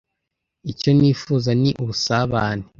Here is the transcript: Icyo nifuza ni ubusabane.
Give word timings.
Icyo 0.71 0.89
nifuza 0.97 1.49
ni 1.61 1.71
ubusabane. 1.81 2.65